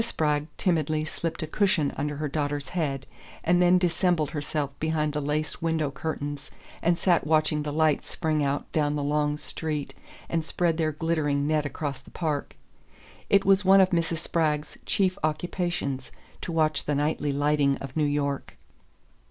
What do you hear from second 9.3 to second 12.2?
street and spread their glittering net across the